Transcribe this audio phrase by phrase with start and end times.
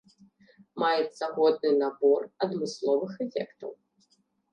[0.83, 3.71] Маецца годны набор адмысловых эфектаў.